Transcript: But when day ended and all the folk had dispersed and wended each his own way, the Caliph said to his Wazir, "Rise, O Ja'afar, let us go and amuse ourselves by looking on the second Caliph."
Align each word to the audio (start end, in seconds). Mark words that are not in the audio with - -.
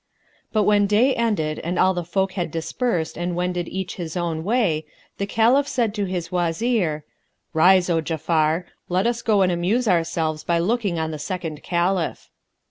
But 0.51 0.63
when 0.63 0.87
day 0.87 1.13
ended 1.13 1.59
and 1.59 1.77
all 1.77 1.93
the 1.93 2.03
folk 2.03 2.31
had 2.31 2.49
dispersed 2.49 3.19
and 3.19 3.35
wended 3.35 3.67
each 3.67 3.97
his 3.97 4.17
own 4.17 4.43
way, 4.43 4.87
the 5.19 5.27
Caliph 5.27 5.67
said 5.67 5.93
to 5.93 6.05
his 6.05 6.31
Wazir, 6.31 7.03
"Rise, 7.53 7.87
O 7.87 8.01
Ja'afar, 8.01 8.63
let 8.89 9.05
us 9.05 9.21
go 9.21 9.43
and 9.43 9.51
amuse 9.51 9.87
ourselves 9.87 10.43
by 10.43 10.57
looking 10.57 10.97
on 10.97 11.11
the 11.11 11.19
second 11.19 11.61
Caliph." 11.61 12.31